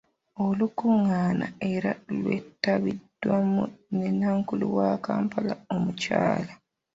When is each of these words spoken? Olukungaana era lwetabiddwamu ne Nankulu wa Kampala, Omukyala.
Olukungaana 0.45 1.47
era 1.71 1.91
lwetabiddwamu 2.19 3.63
ne 3.95 4.07
Nankulu 4.19 4.65
wa 4.77 4.89
Kampala, 5.05 5.53
Omukyala. 5.75 6.53